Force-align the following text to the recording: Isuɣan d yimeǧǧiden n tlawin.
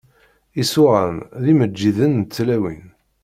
Isuɣan 0.61 1.15
d 1.43 1.45
yimeǧǧiden 1.49 2.11
n 2.19 2.23
tlawin. 2.33 2.85